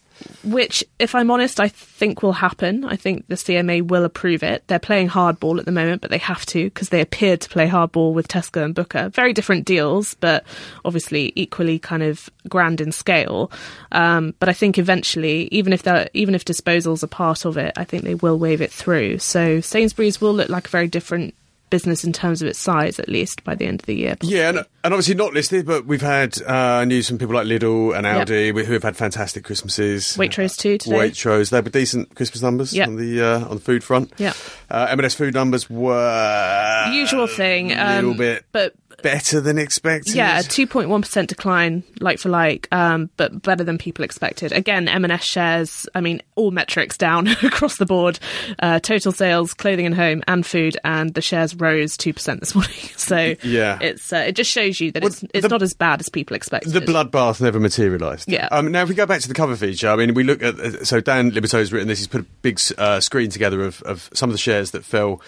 [0.44, 2.84] which, if I'm honest, I think will happen.
[2.84, 4.64] I think the CMA will approve it.
[4.68, 7.68] They're playing hardball at the moment, but they have to because they appeared to play
[7.68, 9.10] hardball with Tesco and Booker.
[9.10, 10.44] Very different deals, but
[10.84, 13.52] obviously equally kind of grand in scale.
[13.92, 17.84] Um, but I think eventually, even if even if disposals are part of it, I
[17.84, 19.20] think they will wave it through.
[19.20, 21.34] So Sainsbury's will look like a very different
[21.70, 24.16] business in terms of its size, at least by the end of the year.
[24.16, 24.38] Possibly.
[24.38, 27.96] Yeah, and, and, obviously not listed, but we've had uh, news from people like Lidl
[27.96, 28.66] and Aldi yep.
[28.66, 30.18] who have had fantastic Christmases.
[30.18, 30.96] Waitrose too today.
[30.96, 32.88] Waitrose, they were decent Christmas numbers yep.
[32.88, 34.14] on the uh, on the food front.
[34.18, 34.34] Yeah,
[34.70, 40.16] uh, M&S food numbers were usual thing, a little um, bit, but better than expected.
[40.16, 44.52] Yeah, two point one percent decline, like for like, um, but better than people expected.
[44.52, 45.88] Again, M&S shares.
[45.96, 48.20] I mean, all metrics down across the board.
[48.60, 52.56] Uh, total sales, clothing and home, and food, and the shares rose two percent this
[52.56, 52.74] morning.
[52.96, 55.74] so yeah, it's uh, it just shows you that well, it's it's the, not as
[55.74, 56.72] bad as people expected.
[56.74, 58.30] The bloodbath never materialised.
[58.30, 58.48] Yeah.
[58.52, 60.60] Um, now, if we go back to the cover feature, I mean, we look at
[60.60, 62.00] uh, so Dan Liberto has written this.
[62.00, 65.22] He's put a big uh, screen together of, of some of the shares that fell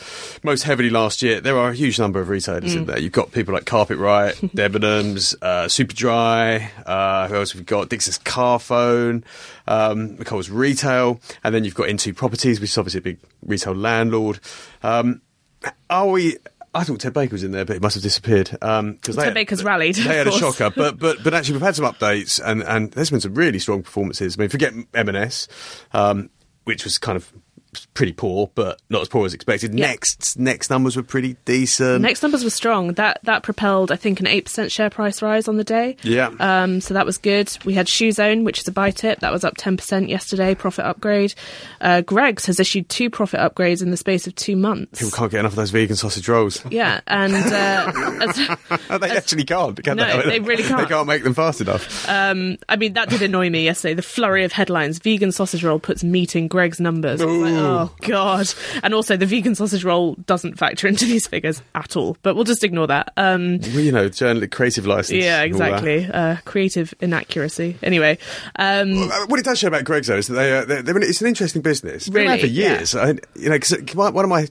[0.44, 1.42] most heavily last year.
[1.42, 2.78] There are a huge number of retailers mm.
[2.78, 3.00] in there.
[3.00, 6.70] You've got people like Carpetright, Debenhams, uh, Superdry.
[6.86, 7.90] Uh, who else we've we got?
[7.90, 9.24] Dixons Carphone,
[9.68, 13.74] um, McColl's Retail, and then you've got Intu Properties, which is obviously a big retail
[13.74, 14.40] landlord.
[14.84, 15.22] Um,
[15.90, 16.38] are we?
[16.74, 18.58] I thought Ted Baker was in there, but he must have disappeared.
[18.62, 19.96] Um, Ted Baker's rallied.
[19.96, 23.10] They had a shocker, but but but actually we've had some updates, and and there's
[23.10, 24.38] been some really strong performances.
[24.38, 25.48] I mean, forget M&S,
[25.94, 26.30] um,
[26.64, 27.32] which was kind of
[27.94, 29.74] pretty poor, but not as poor as expected.
[29.74, 32.02] Next, next numbers were pretty decent.
[32.02, 32.94] Next numbers were strong.
[32.94, 35.96] That that propelled, I think, an eight percent share price rise on the day.
[36.04, 36.32] Yeah.
[36.40, 37.52] Um, so that was good.
[37.66, 40.56] We had Shoe Zone, which is a buy tip, that was up ten percent yesterday.
[40.56, 41.34] Profit upgrade.
[41.80, 45.00] Uh, Greggs has issued two profit upgrades in the space of two months.
[45.00, 46.64] People can't get enough of those vegan sausage rolls.
[46.70, 48.36] Yeah, and uh, as,
[49.00, 49.82] they as, actually can't.
[49.84, 50.30] Can no, they?
[50.30, 50.82] they really can't.
[50.82, 52.08] They can't make them fast enough.
[52.10, 53.94] Um, I mean, that did annoy me yesterday.
[53.94, 57.22] The flurry of headlines: vegan sausage roll puts meat in Greggs numbers.
[57.62, 58.54] Oh god!
[58.84, 62.18] And also, the vegan sausage roll doesn't factor into these figures at all.
[62.22, 63.14] But we'll just ignore that.
[63.18, 65.24] Um, well, you know, journal- creative license.
[65.24, 66.06] Yeah, exactly.
[66.06, 67.78] Uh, creative inaccuracy.
[67.84, 68.18] Anyway,
[68.58, 70.82] um, well, uh, what it does show about Greggs though is that they, uh, they're,
[70.82, 72.08] they're, it's an interesting business.
[72.08, 72.94] It's really, for years.
[72.94, 73.02] Yeah.
[73.02, 74.48] I, you know, because one of my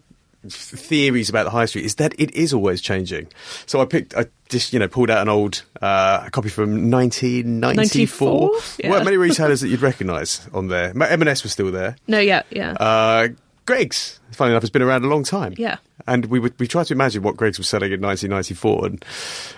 [0.49, 3.29] theories about the high street is that it is always changing.
[3.67, 8.51] So I picked, I just you know pulled out an old uh, copy from 1994.
[8.79, 8.91] Yeah.
[8.91, 10.93] Weren't many retailers that you'd recognise on there.
[10.97, 11.97] M&S was still there.
[12.07, 12.73] No, yeah, yeah.
[12.73, 13.29] Uh,
[13.67, 15.55] Greggs, funny enough, has been around a long time.
[15.57, 15.77] Yeah.
[16.07, 19.05] And we would, we tried to imagine what Greggs was selling in 1994, and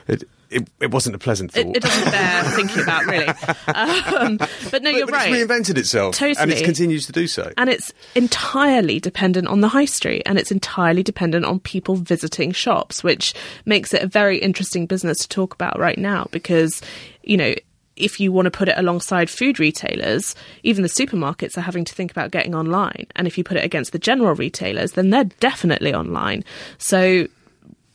[0.08, 1.66] it, it, it wasn't a pleasant thought.
[1.66, 3.28] It, it doesn't bear thinking about, really.
[3.28, 4.36] Um,
[4.70, 5.32] but no, you're but right.
[5.32, 6.16] It's reinvented itself.
[6.16, 6.40] Totally.
[6.40, 7.52] And it continues to do so.
[7.56, 12.52] And it's entirely dependent on the high street, and it's entirely dependent on people visiting
[12.52, 13.34] shops, which
[13.64, 16.82] makes it a very interesting business to talk about right now because,
[17.22, 17.54] you know,
[17.94, 21.94] if you want to put it alongside food retailers, even the supermarkets are having to
[21.94, 23.06] think about getting online.
[23.16, 26.42] And if you put it against the general retailers, then they're definitely online.
[26.78, 27.28] So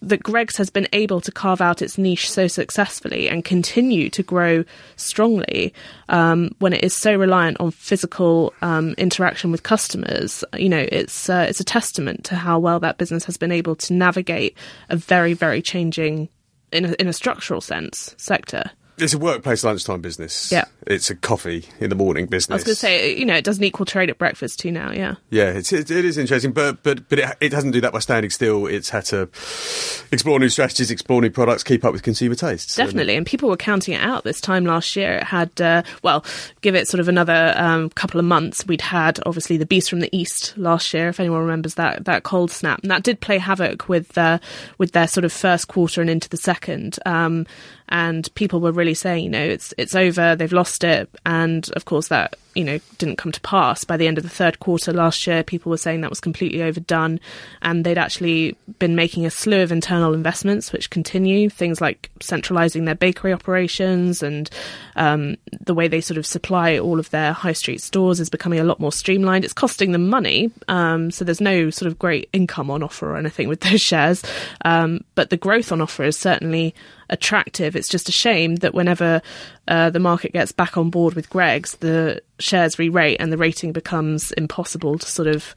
[0.08, 4.24] that Greggs has been able to carve out its niche so successfully and continue to
[4.24, 4.64] grow
[4.96, 5.74] strongly
[6.10, 10.44] um, when it is so reliant on physical um, interaction with customers.
[10.58, 13.76] You know, it's uh, it's a testament to how well that business has been able
[13.76, 14.58] to navigate
[14.90, 16.30] a very very changing,
[16.72, 18.72] in a, in a structural sense, sector.
[18.98, 20.52] It's a workplace lunchtime business.
[20.52, 20.66] Yeah.
[20.88, 22.52] It's a coffee in the morning business.
[22.52, 24.92] I was going to say, you know, it doesn't equal trade at breakfast too now.
[24.92, 25.16] Yeah.
[25.30, 28.00] Yeah, it's, it, it is interesting, but but but it, it doesn't do that by
[28.00, 28.66] standing still.
[28.66, 29.30] It's had to
[30.12, 32.76] explore new strategies, explore new products, keep up with consumer tastes.
[32.76, 35.18] Definitely, and people were counting it out this time last year.
[35.18, 36.26] It had, uh, well,
[36.62, 38.66] give it sort of another um, couple of months.
[38.66, 42.24] We'd had obviously the Beast from the East last year, if anyone remembers that that
[42.24, 44.40] cold snap, and that did play havoc with uh,
[44.80, 46.98] with their sort of first quarter and into the second.
[47.06, 47.46] Um,
[47.90, 51.86] and people were really saying, you know, it's it's over, they've lost it, and of
[51.86, 53.84] course that you know didn't come to pass.
[53.84, 56.64] By the end of the third quarter last year, people were saying that was completely
[56.64, 57.20] overdone,
[57.62, 62.86] and they'd actually been making a slew of internal investments, which continue things like centralising
[62.86, 64.50] their bakery operations and
[64.96, 68.60] um, the way they sort of supply all of their high street stores is becoming
[68.60, 69.46] a lot more streamlined.
[69.46, 73.18] It's costing them money, um, so there's no sort of great income on offer or
[73.18, 74.24] anything with those shares,
[74.66, 76.74] um, but the growth on offer is certainly
[77.10, 77.76] attractive.
[77.76, 79.22] It's just a shame that whenever
[79.68, 83.72] uh, the market gets back on board with Greggs, the shares re-rate and the rating
[83.72, 85.56] becomes impossible to sort of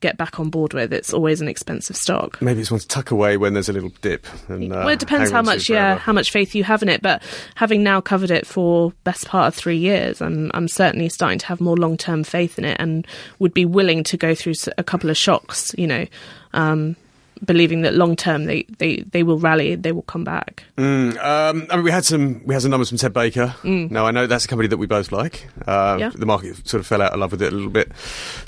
[0.00, 0.92] get back on board with.
[0.92, 2.40] It's always an expensive stock.
[2.42, 4.26] Maybe it's one to tuck away when there's a little dip.
[4.48, 7.02] And, uh, well, it depends how much, yeah, how much faith you have in it.
[7.02, 7.22] But
[7.54, 11.46] having now covered it for best part of three years, I'm I'm certainly starting to
[11.46, 13.06] have more long term faith in it, and
[13.38, 15.74] would be willing to go through a couple of shocks.
[15.78, 16.06] You know.
[16.52, 16.96] Um,
[17.44, 20.64] believing that long term they, they, they will rally, they will come back.
[20.76, 23.54] Mm, um, I mean, we had some we had some numbers from Ted Baker.
[23.62, 23.90] Mm.
[23.90, 25.48] Now I know that's a company that we both like.
[25.66, 26.10] Uh, yeah.
[26.14, 27.92] The market sort of fell out of love with it a little bit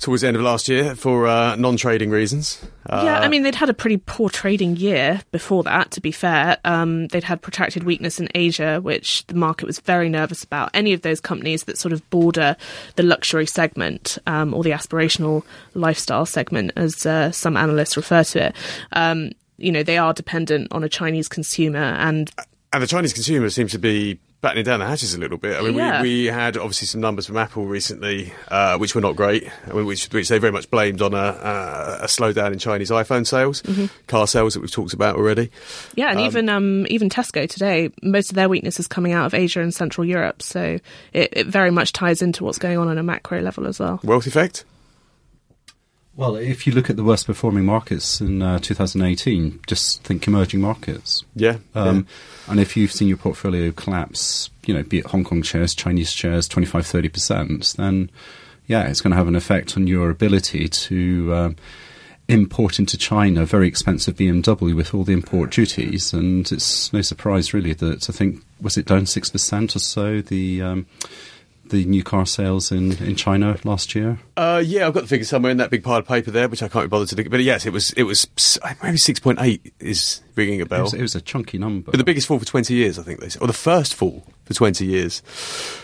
[0.01, 2.65] towards the end of last year for uh, non-trading reasons.
[2.89, 5.91] Uh, yeah, I mean they'd had a pretty poor trading year before that.
[5.93, 10.09] To be fair, um, they'd had protracted weakness in Asia, which the market was very
[10.09, 10.71] nervous about.
[10.75, 12.57] Any of those companies that sort of border
[12.97, 18.47] the luxury segment um, or the aspirational lifestyle segment, as uh, some analysts refer to
[18.47, 18.57] it
[18.93, 22.31] um, you know, they are dependent on a Chinese consumer and.
[22.71, 25.59] And the Chinese consumer seems to be battening down the hatches a little bit.
[25.59, 26.03] I mean, yeah.
[26.03, 30.07] we, we had obviously some numbers from Apple recently, uh, which were not great, which,
[30.13, 33.87] which they very much blamed on a, a, a slowdown in Chinese iPhone sales, mm-hmm.
[34.07, 35.51] car sales that we've talked about already.
[35.95, 39.27] Yeah, and um, even um, even Tesco today, most of their weakness is coming out
[39.27, 40.79] of Asia and Central Europe, so
[41.13, 43.99] it, it very much ties into what's going on on a macro level as well.
[44.05, 44.65] Wealth effect.
[46.19, 50.61] Well, if you look at the worst performing markets in uh, 2018, just think emerging
[50.61, 51.25] markets.
[51.37, 52.09] Yeah, um,
[52.49, 52.51] yeah.
[52.51, 56.11] And if you've seen your portfolio collapse, you know, be it Hong Kong shares, Chinese
[56.11, 58.11] shares, 25, 30%, then
[58.67, 61.57] yeah, it's going to have an effect on your ability to um,
[62.27, 66.13] import into China very expensive BMW with all the import duties.
[66.13, 70.21] And it's no surprise, really, that I think, was it down 6% or so?
[70.21, 70.63] The.
[70.63, 70.87] Um,
[71.71, 74.19] the new car sales in, in China last year?
[74.37, 76.63] Uh, yeah, I've got the figure somewhere in that big pile of paper there, which
[76.63, 77.27] I can't be bothered to look.
[77.27, 77.31] At.
[77.31, 78.27] But yes, it was it was
[78.83, 80.81] maybe six point eight is ringing a bell.
[80.81, 83.03] It was, it was, a chunky number, but the biggest fall for twenty years, I
[83.03, 85.23] think they said, or the first fall for twenty years.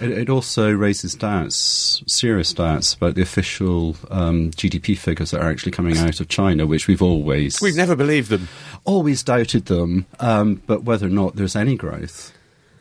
[0.00, 5.50] It, it also raises doubts, serious doubts about the official um, GDP figures that are
[5.50, 8.48] actually coming out of China, which we've always we've never believed them,
[8.84, 12.33] always doubted them, um, but whether or not there's any growth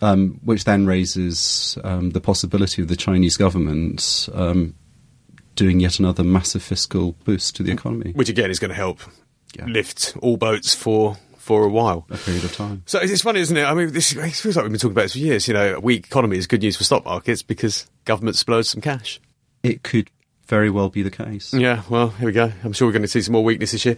[0.03, 4.75] um, which then raises um, the possibility of the Chinese government um,
[5.55, 8.11] doing yet another massive fiscal boost to the economy.
[8.11, 8.99] Which again is going to help
[9.55, 9.65] yeah.
[9.65, 12.05] lift all boats for for a while.
[12.09, 12.83] A period of time.
[12.85, 13.63] So it's funny, isn't it?
[13.63, 15.47] I mean, this it feels like we've been talking about this for years.
[15.47, 18.81] You know, a weak economy is good news for stock markets because government splurged some
[18.81, 19.21] cash.
[19.63, 20.09] It could
[20.47, 21.53] very well be the case.
[21.53, 22.51] Yeah, well, here we go.
[22.63, 23.95] I'm sure we're going to see some more weakness this year.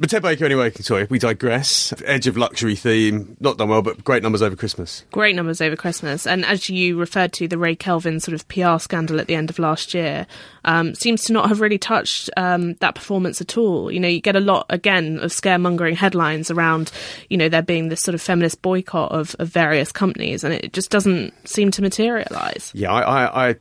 [0.00, 1.92] But Ted Baker, anyway, sorry, we digress.
[2.04, 5.04] Edge of luxury theme, not done well, but great numbers over Christmas.
[5.10, 6.24] Great numbers over Christmas.
[6.24, 9.50] And as you referred to, the Ray Kelvin sort of PR scandal at the end
[9.50, 10.28] of last year
[10.64, 13.90] um, seems to not have really touched um, that performance at all.
[13.90, 16.92] You know, you get a lot, again, of scaremongering headlines around,
[17.28, 20.72] you know, there being this sort of feminist boycott of, of various companies, and it
[20.72, 22.70] just doesn't seem to materialise.
[22.72, 23.56] Yeah, I, I, I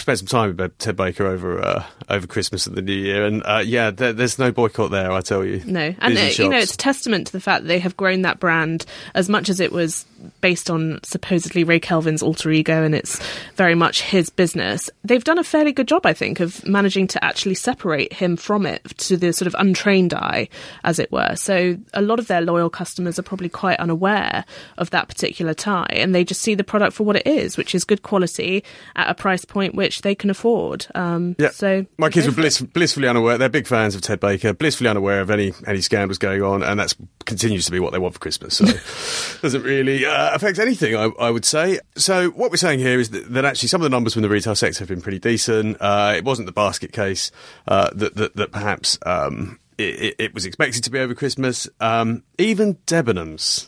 [0.00, 3.42] spent some time with Ted Baker over uh, over Christmas and the New Year, and
[3.44, 5.10] uh, yeah, there, there's no boycott there.
[5.12, 7.68] I tell you, no, and uh, you know it's a testament to the fact that
[7.68, 10.06] they have grown that brand as much as it was
[10.40, 13.20] based on supposedly Ray Kelvin's alter ego, and it's
[13.56, 14.90] very much his business.
[15.04, 18.66] They've done a fairly good job, I think, of managing to actually separate him from
[18.66, 20.48] it to the sort of untrained eye,
[20.84, 21.34] as it were.
[21.36, 24.44] So a lot of their loyal customers are probably quite unaware
[24.78, 27.74] of that particular tie, and they just see the product for what it is, which
[27.74, 28.62] is good quality
[28.96, 30.86] at a price point which which they can afford.
[30.94, 31.50] Um, yeah.
[31.50, 33.38] So my kids were bliss, blissfully unaware.
[33.38, 36.78] They're big fans of Ted Baker, blissfully unaware of any any scandals going on, and
[36.78, 38.58] that continues to be what they want for Christmas.
[38.58, 38.66] So
[39.42, 41.80] doesn't really uh, affect anything, I, I, would say.
[41.96, 44.28] So what we're saying here is that, that, actually some of the numbers from the
[44.28, 45.76] retail sector have been pretty decent.
[45.80, 47.32] Uh, it wasn't the basket case
[47.66, 48.96] uh, that, that, that perhaps.
[49.04, 51.68] Um, it, it, was expected to be over Christmas.
[51.80, 53.66] Um, even Debenhams,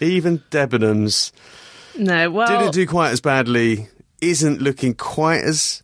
[0.00, 1.32] even Debenhams
[1.98, 3.88] No, well, Didn't do quite as badly.
[4.20, 5.82] Isn't looking quite as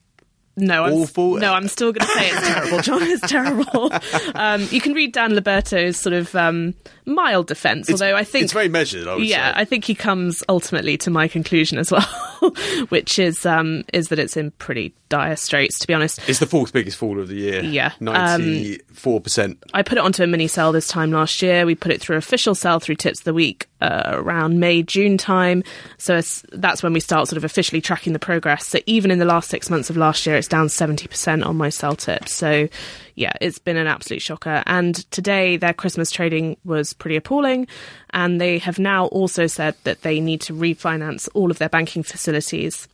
[0.56, 1.40] no, I'm.
[1.40, 3.02] No, I'm still going to say it's terrible, John.
[3.02, 3.90] is terrible.
[4.34, 8.52] Um, you can read Dan Liberto's sort of um, mild defence, although I think it's
[8.52, 9.06] very measured.
[9.06, 9.60] I would yeah, say.
[9.60, 12.02] I think he comes ultimately to my conclusion as well,
[12.88, 15.78] which is um, is that it's in pretty dire straits.
[15.80, 17.62] To be honest, It's the fourth biggest fall of the year.
[17.62, 17.92] Yeah.
[18.00, 19.62] Um, ninety-four percent.
[19.72, 21.64] I put it onto a mini sell this time last year.
[21.66, 25.18] We put it through official sell through tips of the week uh, around May June
[25.18, 25.62] time.
[25.98, 28.66] So it's, that's when we start sort of officially tracking the progress.
[28.66, 31.56] So even in the last six months of last year, it's down seventy percent on
[31.56, 32.34] my sell tips.
[32.34, 32.68] So
[33.14, 34.62] yeah, it's been an absolute shocker.
[34.66, 37.66] And today their Christmas trading was pretty appalling,
[38.10, 42.02] and they have now also said that they need to refinance all of their banking
[42.02, 42.88] facilities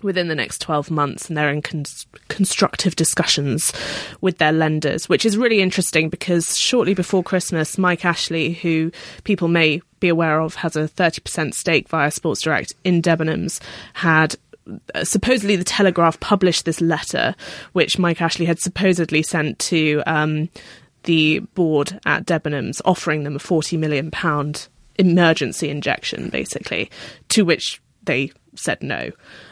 [0.00, 3.72] within the next 12 months and they're in cons- constructive discussions
[4.20, 8.90] with their lenders which is really interesting because shortly before christmas mike ashley who
[9.22, 13.60] people may be aware of has a 30% stake via sports direct in debenhams
[13.92, 14.34] had
[15.02, 17.34] supposedly the telegraph published this letter
[17.72, 20.48] which mike ashley had supposedly sent to um,
[21.04, 26.90] the board at debenhams offering them a 40 million pound emergency injection basically
[27.28, 29.10] to which they said no.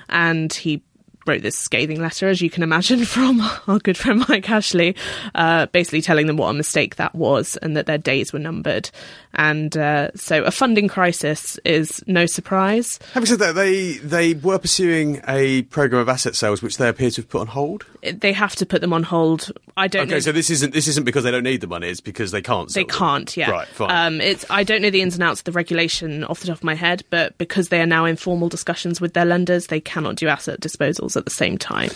[0.08, 0.82] And he
[1.26, 4.96] wrote this scathing letter, as you can imagine, from our good friend Mike Ashley,
[5.34, 8.90] uh, basically telling them what a mistake that was and that their days were numbered.
[9.34, 12.98] And uh, so a funding crisis is no surprise.
[13.14, 17.10] Having said that, they they were pursuing a program of asset sales, which they appear
[17.10, 17.86] to have put on hold.
[18.02, 19.52] They have to put them on hold.
[19.80, 20.20] I don't Okay, know.
[20.20, 22.72] so this isn't this isn't because they don't need the money; it's because they can't.
[22.72, 22.96] They them.
[22.96, 23.50] can't, yeah.
[23.50, 23.90] Right, fine.
[24.14, 26.58] Um, it's I don't know the ins and outs of the regulation off the top
[26.58, 29.80] of my head, but because they are now in formal discussions with their lenders, they
[29.80, 31.90] cannot do asset disposals at the same time.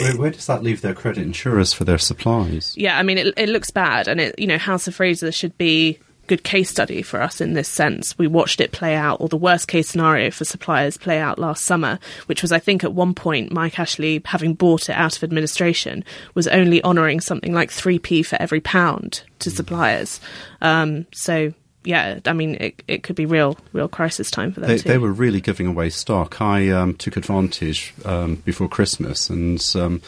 [0.00, 2.74] Where, where does that leave their credit insurers for their supplies?
[2.76, 5.56] yeah, I mean, it, it looks bad, and it, you know, House of Fraser should
[5.58, 8.16] be good case study for us in this sense.
[8.18, 11.64] We watched it play out, or the worst case scenario for suppliers play out last
[11.64, 15.24] summer, which was, I think, at one point, Mike Ashley, having bought it out of
[15.24, 20.20] administration, was only honouring something like three p for every pound to suppliers.
[20.60, 21.52] Um, so.
[21.84, 24.88] Yeah, I mean, it, it could be real, real crisis time for them They, too.
[24.88, 26.42] they were really giving away stock.
[26.42, 30.02] I um, took advantage um, before Christmas, and um,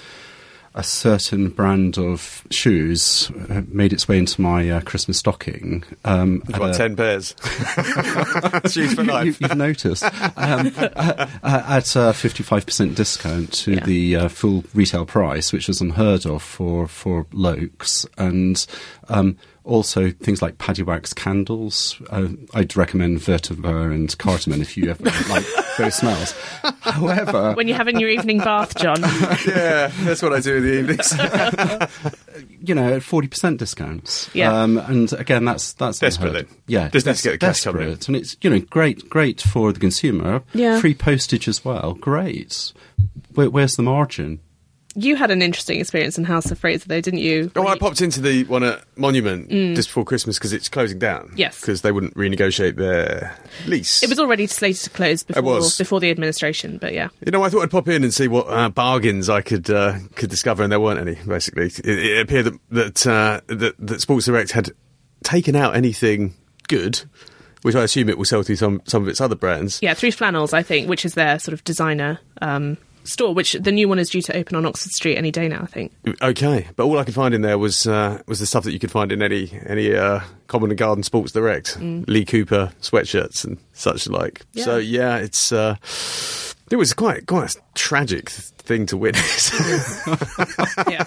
[0.79, 5.83] a certain brand of shoes uh, made its way into my uh, Christmas stocking.
[6.05, 7.35] Um, at About a- ten pairs.
[8.71, 9.39] Shoes for you, life.
[9.41, 13.85] have noticed um, uh, uh, at a fifty-five percent discount to Yeah.
[13.85, 18.65] the uh, full retail price, which was unheard of for for Loakes, and
[19.09, 22.01] um, also things like Paddywax candles.
[22.11, 25.45] Uh, I'd recommend Vertiver and Cardamom if you ever like
[25.77, 26.33] those smells.
[26.81, 29.01] However, when you're having your evening bath, John.
[29.47, 32.59] yeah, that's what I do in the evenings.
[32.61, 34.31] you know, at forty percent discounts.
[34.35, 34.63] Yeah.
[34.63, 36.49] Um, and again, that's that's Desperate unheard.
[36.49, 36.57] then.
[36.67, 39.41] Yeah, Just need to get the cash coming desperate, and it's you know great, great
[39.41, 40.43] for the consumer.
[40.55, 40.81] Yeah.
[40.81, 41.95] Free postage as well.
[41.95, 42.73] Great.
[43.35, 44.41] Where, where's the margin?
[45.01, 47.53] You had an interesting experience in House of Fraser, though, didn't you?
[47.55, 50.99] Oh, When I popped into the one at Monument just before Christmas because it's closing
[50.99, 51.29] down.
[51.29, 51.33] Mm.
[51.37, 51.61] Yes.
[51.61, 54.03] because they wouldn't renegotiate their lease.
[54.03, 57.09] It was already slated to close before before the administration, but yeah.
[57.25, 59.99] You know, I thought I'd pop in and see what uh, bargains I could uh,
[60.17, 61.15] could discover, and there weren't any.
[61.27, 64.71] Basically, it, it appeared that that, uh, that that Sports Direct had
[65.23, 66.35] taken out anything
[66.67, 67.03] good,
[67.63, 69.79] which I assume it will sell through some some of its other brands.
[69.81, 72.77] Yeah, through Flannels, I think, which is their sort of designer um,
[73.09, 75.63] store, which the new one is due to open on Oxford Street any day now,
[75.63, 75.93] I think.
[76.23, 78.79] Okay, but all I could find in there was uh, was the stuff that you
[78.79, 83.59] could find in any any uh, Common and Garden Sports Direct, Lee Cooper sweatshirts and
[83.73, 84.43] such like.
[84.53, 84.65] Yeah.
[84.65, 85.77] So yeah, it's uh,
[86.71, 88.31] it was quite quite a tragic
[88.69, 89.51] thing to witness.
[90.89, 91.05] yeah.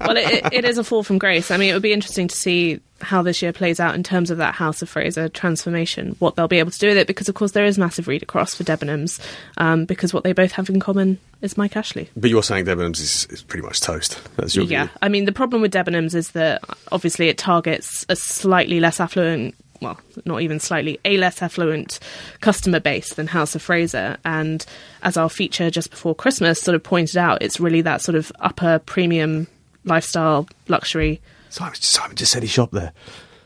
[0.00, 1.50] Well, it, it, is a fall from grace.
[1.50, 4.30] I mean, it would be interesting to see how this year plays out in terms
[4.30, 7.28] of that House of Fraser transformation, what they'll be able to do with it, because
[7.28, 9.20] of course there is massive read across for Debenhams,
[9.56, 12.10] um, because what they both have in common is Mike Ashley.
[12.16, 14.20] but you're saying Debenhams is, is pretty much toast.
[14.36, 14.92] That's your Yeah, view.
[15.00, 19.54] I mean the problem with Debenhams is that obviously it targets a slightly less affluent,
[19.80, 21.98] well, not even slightly, a less affluent
[22.40, 24.18] customer base than House of Fraser.
[24.24, 24.64] And
[25.02, 28.30] as our feature just before Christmas sort of pointed out, it's really that sort of
[28.40, 29.46] upper premium
[29.84, 32.92] lifestyle luxury Simon, Simon just said he shopped there.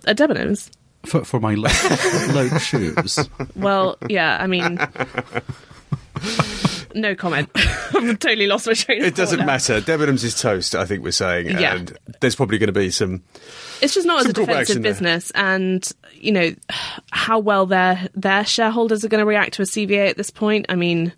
[0.07, 0.71] at Debenhams.
[1.07, 1.71] For, for my low,
[2.35, 3.19] low shoes.
[3.57, 4.79] Well, yeah, I mean.
[6.95, 7.51] No comment.
[7.57, 9.09] I've totally lost my train of thought.
[9.09, 9.81] It doesn't matter.
[9.81, 10.75] Debenhams is toast.
[10.75, 11.75] I think we're saying, Yeah.
[11.77, 13.23] and there's probably going to be some.
[13.83, 16.55] it's just not as a defensive business and you know
[17.11, 20.67] how well their their shareholders are going to react to a CVA at this point
[20.69, 21.13] I mean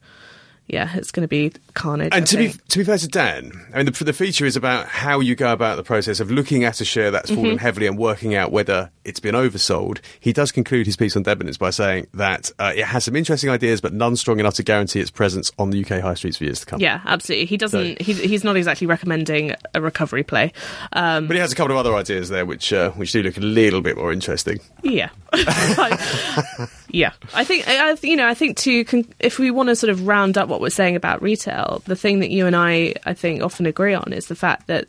[0.69, 2.13] yeah, it's going to be carnage.
[2.13, 4.57] And I to be to be fair to Dan, I mean the, the feature is
[4.57, 7.43] about how you go about the process of looking at a share that's Mm-hmm.
[7.43, 9.99] fallen heavily and working out whether it's been oversold.
[10.21, 13.51] He does conclude his piece on Debenhams by saying that uh, it has some interesting
[13.51, 16.45] ideas, but none strong enough to guarantee its presence on the UK high streets for
[16.45, 16.81] years to come.
[16.81, 17.47] yeah, absolutely.
[17.47, 18.01] He doesn't.
[18.01, 20.53] He, he's not exactly recommending a recovery play.
[20.93, 23.37] Um, But he has a couple of other ideas there, which uh, which do look
[23.37, 24.61] a little bit more interesting.
[24.83, 25.11] Yeah,
[26.91, 27.13] yeah.
[27.35, 28.27] I think I, you know.
[28.27, 30.97] I think to con- if we want to sort of round up what we're saying
[30.97, 34.35] about retail, the thing that you and I, I think, often agree on is the
[34.35, 34.89] fact that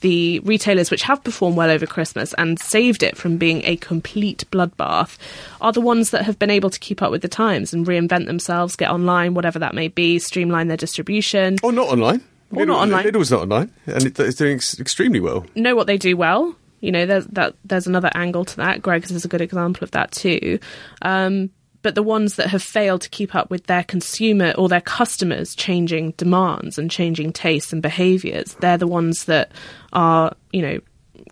[0.00, 4.44] the retailers which have performed well over Christmas and saved it from being a complete
[4.52, 5.18] bloodbath
[5.60, 8.26] are the ones that have been able to keep up with the times and reinvent
[8.26, 12.22] themselves, get online, whatever that may be, streamline their distribution, Or not online.
[12.54, 13.04] Or not online.
[13.04, 15.44] Lidl's not online, and it, it's doing ex- extremely well.
[15.54, 16.54] know what they do well.
[16.80, 18.82] You know, there's that there's another angle to that.
[18.82, 20.58] Greggs is a good example of that too.
[21.02, 21.50] Um,
[21.82, 25.54] but the ones that have failed to keep up with their consumer or their customers'
[25.54, 29.52] changing demands and changing tastes and behaviours, they're the ones that
[29.92, 30.80] are, you know,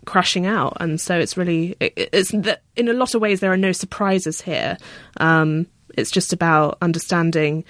[0.05, 0.77] crashing out.
[0.79, 3.73] And so it's really, it, it's that in a lot of ways there are no
[3.73, 4.77] surprises here.
[5.17, 5.67] Um,
[5.97, 7.65] it's just about understanding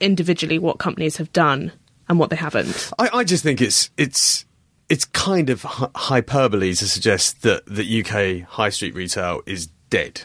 [0.00, 1.72] individually what companies have done
[2.08, 2.90] and what they haven't.
[2.98, 4.44] I, I just think it's it's
[4.92, 10.20] it's kind of hy- hyperbole to suggest that that UK high street retail is dead.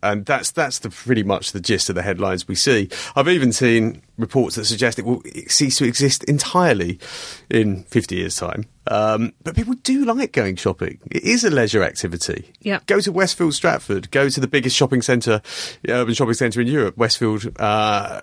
[0.00, 2.88] And that's that's the pretty much the gist of the headlines we see.
[3.16, 7.00] I've even seen reports that suggest it will cease to exist entirely
[7.50, 8.66] in 50 years' time.
[8.86, 11.00] Um, but people do like going shopping.
[11.10, 12.52] It is a leisure activity.
[12.60, 12.78] Yeah.
[12.86, 14.12] Go to Westfield Stratford.
[14.12, 15.42] Go to the biggest shopping centre,
[15.88, 17.58] urban shopping centre in Europe, Westfield.
[17.58, 18.20] Uh,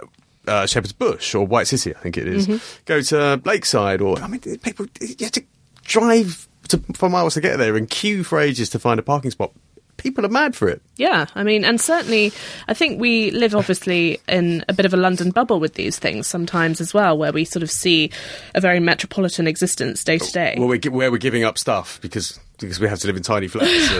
[0.48, 2.48] uh, Shepherd's Bush or White City, I think it is.
[2.86, 5.44] Go to Lakeside, or I mean, people you have to
[5.90, 9.32] drive to, for miles to get there and queue for ages to find a parking
[9.32, 9.52] spot.
[9.98, 10.82] People are mad for it.
[10.96, 12.32] Yeah, I mean, and certainly,
[12.70, 16.26] I think we live obviously in a bit of a London bubble with these things
[16.26, 18.10] sometimes as well, where we sort of see
[18.56, 20.56] a very metropolitan existence day to day.
[20.58, 23.92] Well, where we're giving up stuff because because we have to live in tiny flats.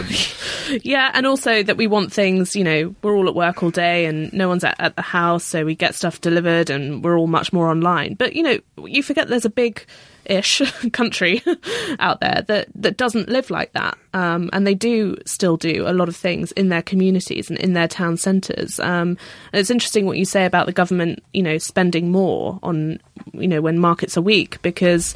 [0.70, 3.70] And, Yeah, and also that we want things, you know, we're all at work all
[3.70, 7.18] day and no one's at, at the house, so we get stuff delivered and we're
[7.18, 8.14] all much more online.
[8.14, 9.84] But, you know, you forget there's a big
[10.30, 10.62] ish
[10.92, 11.42] country
[11.98, 13.98] out there that, that doesn't live like that.
[14.14, 17.74] Um, and they do still do a lot of things in their communities and in
[17.74, 18.80] their town centres.
[18.80, 19.18] Um,
[19.52, 23.00] and it's interesting what you say about the government, you know, spending more on,
[23.32, 25.14] you know, when markets are weak because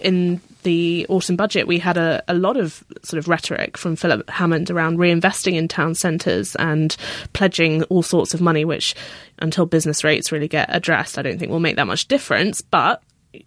[0.00, 4.28] in the autumn budget, we had a, a lot of sort of rhetoric from Philip
[4.28, 6.96] Hammond around reinvesting in town centres and
[7.32, 8.94] pledging all sorts of money, which
[9.38, 12.60] until business rates really get addressed, I don't think will make that much difference.
[12.60, 13.02] But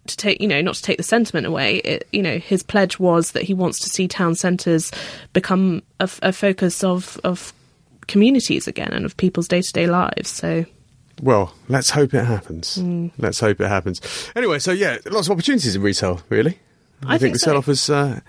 [0.06, 2.98] to take, you know, not to take the sentiment away, it, you know, his pledge
[2.98, 4.90] was that he wants to see town centres
[5.32, 7.52] become a focus of, of
[8.06, 10.30] communities again and of people's day to day lives.
[10.30, 10.64] So
[11.22, 12.78] well, let's hope it happens.
[13.18, 14.00] Let's hope it happens.
[14.34, 16.58] Anyway, so yeah, lots of opportunities in retail, really.
[17.06, 17.46] I think the so.
[17.46, 18.20] sell off has, uh,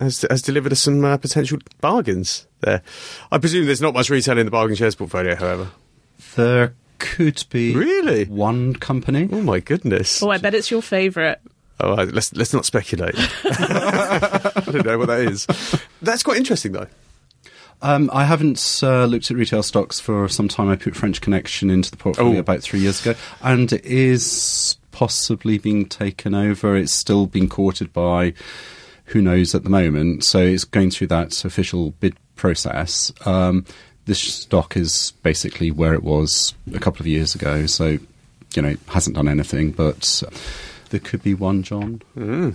[0.00, 2.82] has has delivered us some uh, potential bargains there.
[3.30, 5.70] I presume there's not much retail in the bargain shares portfolio, however.
[6.36, 6.74] There
[7.04, 8.24] could be Really?
[8.24, 9.28] one company.
[9.30, 10.22] Oh my goodness!
[10.22, 11.38] Oh, I bet it's your favourite.
[11.80, 13.14] Oh, I- let's let's not speculate.
[13.44, 15.46] I don't know what that is.
[16.02, 16.86] That's quite interesting, though.
[17.82, 20.70] Um, I haven't uh, looked at retail stocks for some time.
[20.70, 22.40] I put French Connection into the portfolio Oh.
[22.40, 26.76] about three years ago, and it is possibly being taken over.
[26.76, 28.32] It's still being courted by
[29.06, 30.24] who knows at the moment.
[30.24, 33.12] So it's going through that official bid process.
[33.26, 33.66] Um,
[34.06, 37.66] this stock is basically where it was a couple of years ago.
[37.66, 37.98] So
[38.56, 40.22] you know, it hasn't done anything, but
[40.90, 42.02] there could be one, John.
[42.16, 42.54] Mm.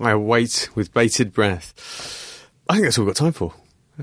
[0.00, 2.48] I wait with bated breath.
[2.68, 3.54] I think that's all we've got time for.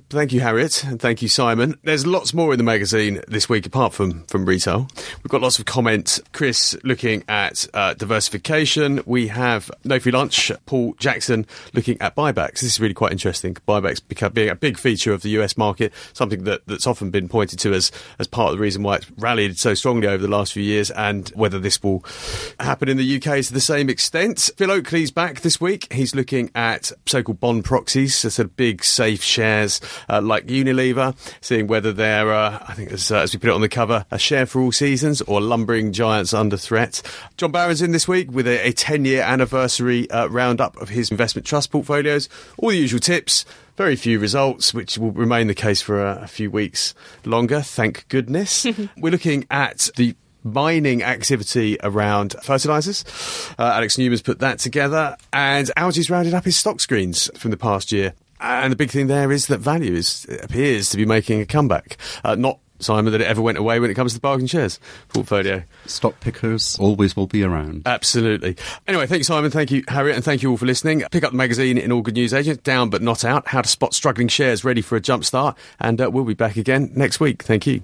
[0.09, 1.77] Thank you, Harriet, and thank you, Simon.
[1.83, 4.87] There's lots more in the magazine this week apart from, from retail.
[5.21, 6.19] We've got lots of comments.
[6.31, 9.03] Chris looking at uh, diversification.
[9.05, 10.51] We have No Free Lunch.
[10.65, 12.53] Paul Jackson looking at buybacks.
[12.53, 13.53] This is really quite interesting.
[13.67, 17.59] Buybacks being a big feature of the US market, something that, that's often been pointed
[17.59, 20.53] to as, as part of the reason why it's rallied so strongly over the last
[20.53, 22.03] few years, and whether this will
[22.59, 24.49] happen in the UK to the same extent.
[24.57, 25.93] Phil Oakley's back this week.
[25.93, 31.15] He's looking at so-called bond proxies, so sort of big safe shares uh, like Unilever,
[31.41, 34.05] seeing whether they're, uh, I think as, uh, as we put it on the cover,
[34.11, 37.01] a share for all seasons or lumbering giants under threat.
[37.37, 41.45] John Baron's in this week with a, a 10-year anniversary uh, roundup of his investment
[41.45, 42.29] trust portfolios.
[42.57, 43.45] All the usual tips.
[43.75, 46.93] Very few results, which will remain the case for a, a few weeks
[47.25, 48.67] longer, thank goodness.
[48.97, 53.03] We're looking at the mining activity around fertilizers.
[53.57, 57.57] Uh, Alex Newman's put that together, and Algy's rounded up his stock screens from the
[57.57, 58.13] past year.
[58.43, 61.97] And the big thing there is that value is, appears to be making a comeback.
[62.23, 64.79] Uh, not Simon, that it ever went away when it comes to the bargain shares
[65.07, 65.63] portfolio.
[65.85, 67.83] Stock pickers always will be around.
[67.85, 68.57] Absolutely.
[68.87, 69.51] Anyway, thank you, Simon.
[69.51, 71.03] Thank you, Harriet, and thank you all for listening.
[71.11, 73.47] Pick up the magazine in all good news agents, down but not out.
[73.47, 75.57] How to spot struggling shares ready for a jump start.
[75.79, 77.43] And uh, we'll be back again next week.
[77.43, 77.81] Thank you.